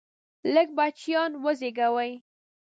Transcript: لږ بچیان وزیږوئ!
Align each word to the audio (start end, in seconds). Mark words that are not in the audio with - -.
لږ 0.53 0.67
بچیان 0.77 1.31
وزیږوئ! 1.43 2.11